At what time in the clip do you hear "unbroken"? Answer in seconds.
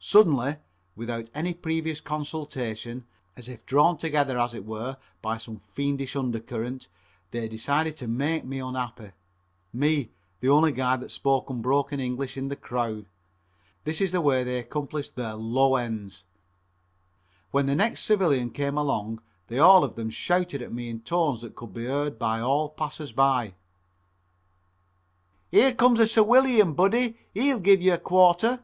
11.50-11.98